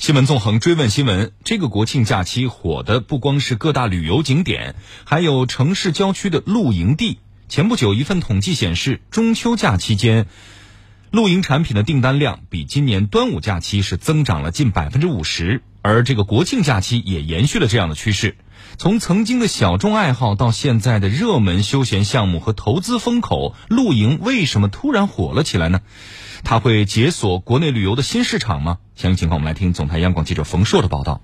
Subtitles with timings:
[0.00, 7.18] 新闻纵横追问新闻，这个国庆假期火的不光是各大旅游景点，还有城市郊区的露营地。
[7.50, 10.26] 前不久，一份统计显示，中秋假期间，
[11.10, 18.38] 露营产品的订单量比今年端午假期是增长了近百分之五十，而这个国庆假期也延续了这样的趋势。
[18.78, 25.82] 从曾经的小众爱好到现在的热门休闲项目和投资风口，露营为什么突然火了起来呢？
[26.44, 28.78] 它会解锁国内旅游的新市场吗？
[28.96, 31.20] 详细情况我们来听总台央广记者冯硕的报道。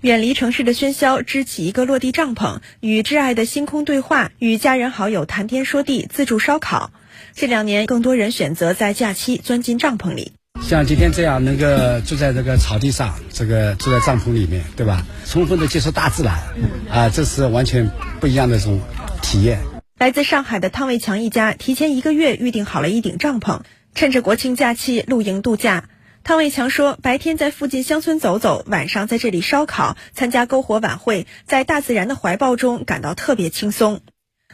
[0.00, 6.92] 远离城市的喧嚣，支起一个落地帐篷，与挚爱的星空对话，与家人好友谈天说地，自助烧烤。
[7.34, 10.32] 这两年，更多人选择在假期钻进帐篷里。
[10.62, 11.66] 像今天这样，能够
[12.06, 15.04] 住在这个草地上，这个住在帐篷里面，对吧？
[15.24, 16.38] 充分的接触大自然，
[16.90, 18.80] 啊，这是完全不一样的一种
[19.20, 19.58] 体验。
[19.98, 23.62] 来自上海的汤卫强一家，提前一个月预定好了一顶帐篷。
[23.98, 25.88] 趁着国庆假期露营度假，
[26.22, 34.00] 汤卫强说：“白天在附近乡村走走，晚上在这里烧烤，参加篝火晚会，在大自然的怀抱中感到特别轻松。”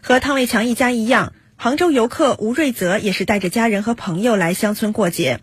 [0.00, 5.40] 和汤卫强一家一样，杭州游客吴瑞泽也是带着家人和朋友来乡村过节。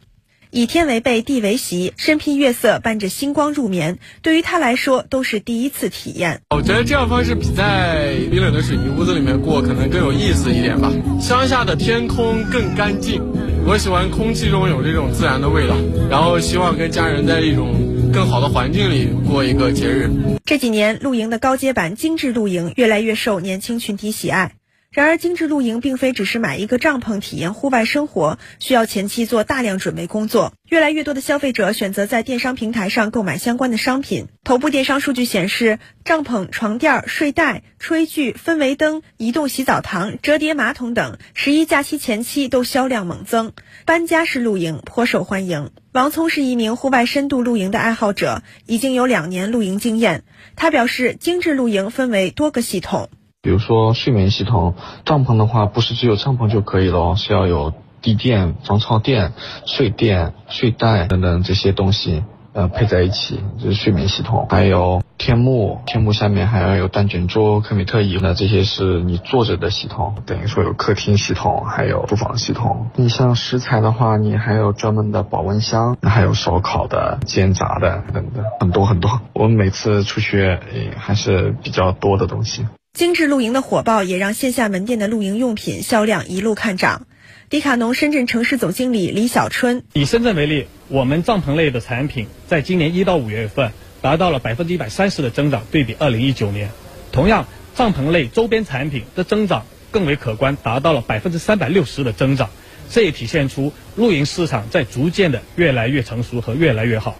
[0.50, 6.42] 以天为被，地为席，身披月色，伴着星光入眠，对于他来说都是第一次体验。
[6.50, 10.92] 我觉得这样方式比在冰冷的水泥屋子里面过可能更有意思一点吧。
[11.22, 13.22] 乡下的天空更干净，
[13.64, 15.76] 我喜欢空气中有这种自然的味道，
[16.10, 17.74] 然后希望跟家人在一种
[18.12, 20.10] 更好的环境里过一个节日。
[20.46, 24.54] 这几年，露营的高阶版精致露营越来越受年轻群体喜爱。
[24.94, 30.52] 然而，精致露营并非只是买一个帐篷体验户外生活，需要前期做大量准备工作。
[30.68, 34.28] 越来越多的消费者选择在电商平台上购买相关的商品。
[34.44, 43.54] 头部电商数据显示，帐篷、床垫、睡袋、炊具、氛围灯、移动洗澡堂、折叠马桶等，十一假期前期都销量猛增。
[43.86, 45.72] 搬家式露营颇受欢迎。
[45.94, 50.26] 王聪是一名户外深度露营的爱好者，已经有两年露营经验。
[50.58, 53.10] 他表示，精致露营分为多个系统。
[53.44, 59.34] 比如说睡眠系统，帐篷的话不是只有帐篷就可以了，是要有地垫、防潮垫、
[59.66, 62.24] 睡垫、睡袋等等这些东西，
[62.54, 64.46] 呃，配在一起就是睡眠系统。
[64.52, 70.14] 还有天幕，天幕下面还要有单卷桌、科米特椅，那这些是你坐着的系统。
[70.28, 72.92] 等于说有客厅系统，还有厨房系统。
[72.96, 79.20] 你像食材的话，你还有专门的保温箱，还有烧烤的、煎炸的等等，很多很多。
[79.34, 80.60] 我们每次出去
[80.96, 82.68] 还是比较多的东西。
[83.02, 87.08] 精致露营的火爆也让线下门店的露营用品销量一路看涨。
[87.50, 93.72] 迪卡侬深圳城市总经理李小春以深圳为例，我们帐篷类的产品在今年一到五月份
[94.02, 96.70] 达到了百分之一百三十的增长，对比二零一九年。
[97.12, 102.52] 同样，帐篷类周边产品的增长更为可观，达到了百分之三百六十的增长。
[102.90, 107.20] 这也体现出露营市场在逐渐的越来越成熟和越来越好。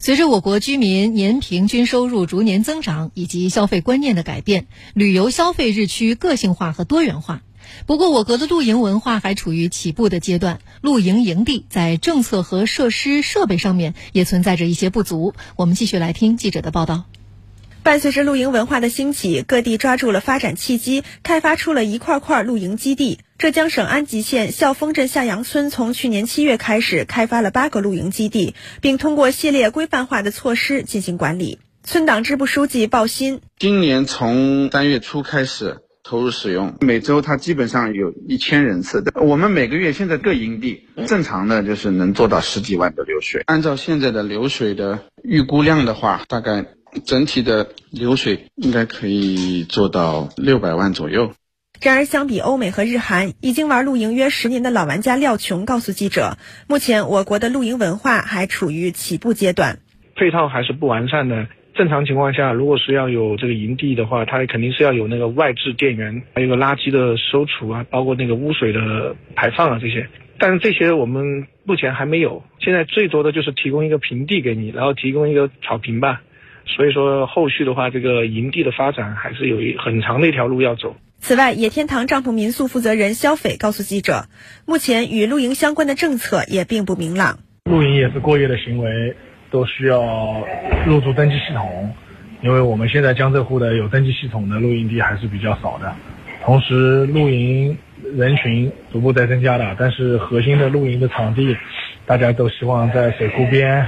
[0.00, 7.42] 随着我国居民年平均收入逐年增长以及消费观念的改变，旅游消费日趋个性化和多元化。
[7.84, 15.34] 不过，我国的露营文化还处于起步的阶段，露营营地在政策和设施设备上面也存在着一些不足。
[15.56, 17.04] 我们继续来听记者的报道。
[17.82, 23.18] 伴随着露营文化的兴起，各地抓住了发展契机，开发出了一块块露营基地。
[23.38, 31.60] 浙江省安吉县孝丰镇下阳村从去年七月开始开发了八个露营基地，并通过系列规范化的措施进行管理。
[31.84, 39.04] 村党支部书记鲍鑫：今年从三月初开始投入使用，每周它基本上有一千人次。
[39.14, 43.44] 我们每个月现在各营地正常的就是能做到十几万的流水。
[43.46, 46.66] 按照现在的流水的预估量的话，大概。
[47.04, 51.32] 整体的流水应该可以做到六百万左右。
[51.80, 56.36] 然而，相比欧美和日韩，已经玩露营约十年的老玩家廖琼告诉记者，
[56.68, 59.78] 目前我国的露营文化还处于起步阶段，
[60.16, 61.46] 配套还是不完善的。
[61.74, 70.08] 正常情况下，如果是要有这个营地的话，它肯定是要有那个外置电源，还有个垃圾的收储啊，包括那个污水的排放啊这些。
[70.40, 76.22] 但是这些我们目前还没有，现在最多的就是提供一个平地给你，然后提供一个草坪吧。
[76.66, 80.96] 所以说，后续的话，这个营地的发展还是有一很长的一条路要走。
[81.20, 84.26] 此外，野天堂帐篷民宿负责人肖斐告诉记者，
[84.64, 87.40] 目前与露营相关的政策也并不明朗。
[87.64, 89.14] 露营也是过夜的行为，
[89.50, 90.46] 都需要
[90.86, 91.92] 入住登记系统，
[92.40, 95.94] 因为我们现在江浙沪的有登记系统的露营地还是比较少的。
[96.44, 97.76] 同时，露营
[98.16, 101.56] 人群逐步在增加的，但是核心的露营的场地，
[102.06, 103.86] 大家都希望在水库边，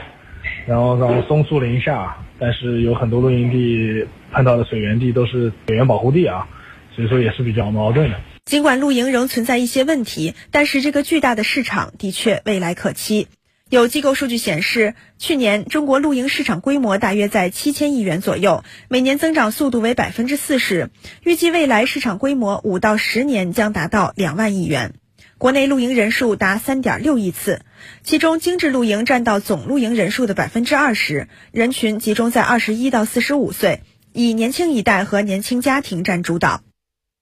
[0.67, 2.17] 然后到松树林下。
[2.39, 6.49] 但是有很多露营地碰到的水源地都是水源保护地啊，
[6.95, 8.21] 所以说也是比较矛盾的。
[8.45, 13.29] 尽管露营仍存在一些问题，但是这个巨大的市场的确未来可期。
[13.69, 20.91] 有机构数据显示，去年中国露营市场规模大约在七千亿元左右，每年增长速度为百分之四十。
[21.23, 24.95] 预计未来市场规模五到十年将达到两万亿元。
[25.39, 27.63] 国内露营人数达三点六亿次，
[28.03, 33.83] 其中精致露营占到总露营人数的百分之二十，人群集中在二十一到四十五岁，
[34.13, 36.63] 以年轻一代和年轻家庭占主导。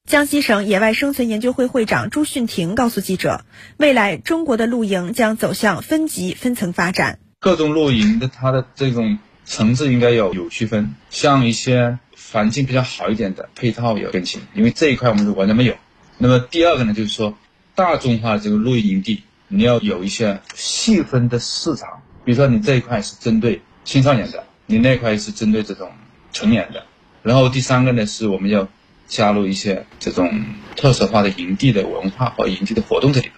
[0.08, 3.44] 江西省野外生存研究会会长朱训庭告诉记者，
[3.76, 7.18] 未来中国的露营将走向分级分层发展。
[7.40, 11.98] 各种露营的它的这种层次应该有有区分，像一些
[12.32, 15.74] 环境比较好一点的配套有更新，因为这一块我们是完全没有。
[16.16, 17.36] 那么第二个呢，就是说
[17.74, 25.90] 大众化这个露营营地，你要有一些细分的市场，比如说你这一块是针对青少年的，你那块是针对这种
[26.32, 26.84] 成年的。
[27.22, 28.66] 然后第三个呢，是我们要。
[29.08, 30.30] 加入一些这种
[30.76, 33.37] 特色化的营地的文化和营地的活动这里面。